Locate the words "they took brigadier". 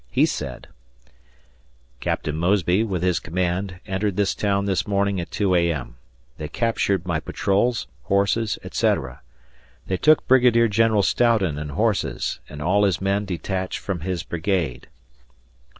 9.85-10.67